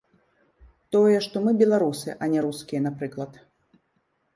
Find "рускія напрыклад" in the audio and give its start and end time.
2.49-3.43